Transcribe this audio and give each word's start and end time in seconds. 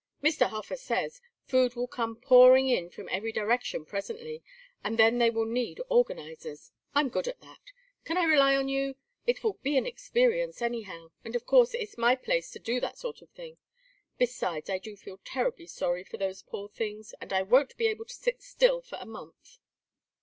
Mr. 0.23 0.47
Hofer 0.49 0.75
says 0.77 1.21
food 1.45 1.75
will 1.75 1.85
come 1.85 2.15
pouring 2.15 2.67
in 2.67 2.89
from 2.89 3.07
every 3.09 3.31
direction 3.31 3.85
presently, 3.85 4.41
and 4.83 4.97
then 4.97 5.19
they 5.19 5.29
will 5.29 5.45
need 5.45 5.79
organizers. 5.89 6.71
I'm 6.95 7.07
good 7.09 7.27
at 7.27 7.39
that. 7.41 7.61
Can 8.03 8.17
I 8.17 8.23
rely 8.23 8.55
on 8.55 8.67
you? 8.67 8.95
It 9.27 9.43
will 9.43 9.59
be 9.61 9.77
an 9.77 9.85
experience, 9.85 10.59
anyhow; 10.59 11.11
and 11.23 11.35
of 11.35 11.45
course 11.45 11.75
it's 11.75 11.99
my 11.99 12.15
place 12.15 12.49
to 12.53 12.57
do 12.59 12.79
that 12.79 12.97
sort 12.97 13.21
of 13.21 13.29
thing. 13.29 13.59
Besides, 14.17 14.71
I 14.71 14.79
do 14.79 14.97
feel 14.97 15.19
terribly 15.23 15.67
sorry 15.67 16.03
for 16.03 16.17
those 16.17 16.41
poor 16.41 16.67
things, 16.67 17.13
and 17.21 17.31
I 17.31 17.43
won't 17.43 17.77
be 17.77 17.85
able 17.85 18.05
to 18.05 18.15
sit 18.15 18.41
still 18.41 18.81
for 18.81 18.97
a 18.99 19.05
month." 19.05 19.59